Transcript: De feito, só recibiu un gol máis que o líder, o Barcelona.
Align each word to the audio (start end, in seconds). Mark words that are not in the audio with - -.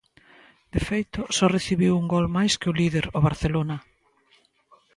De 0.73 0.81
feito, 0.89 1.19
só 1.37 1.45
recibiu 1.57 1.93
un 2.01 2.05
gol 2.13 2.25
máis 2.37 2.53
que 2.59 2.69
o 2.71 2.77
líder, 2.79 3.05
o 3.17 3.19
Barcelona. 3.27 3.77